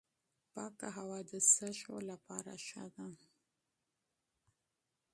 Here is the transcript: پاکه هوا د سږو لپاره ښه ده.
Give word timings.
پاکه 0.53 0.87
هوا 0.97 1.19
د 1.31 1.31
سږو 1.53 1.97
لپاره 2.09 2.53
ښه 2.67 2.85
ده. 2.95 3.07